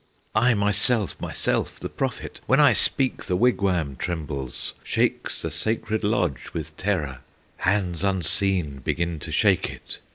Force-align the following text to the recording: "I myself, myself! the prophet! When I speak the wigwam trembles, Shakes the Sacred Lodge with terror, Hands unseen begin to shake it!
"I 0.33 0.55
myself, 0.55 1.21
myself! 1.21 1.79
the 1.79 1.87
prophet! 1.87 2.41
When 2.47 2.59
I 2.59 2.73
speak 2.73 3.25
the 3.25 3.35
wigwam 3.37 3.97
trembles, 3.97 4.73
Shakes 4.83 5.43
the 5.43 5.51
Sacred 5.51 6.03
Lodge 6.03 6.53
with 6.55 6.75
terror, 6.75 7.19
Hands 7.57 8.03
unseen 8.03 8.77
begin 8.83 9.19
to 9.19 9.31
shake 9.31 9.69
it! 9.69 9.99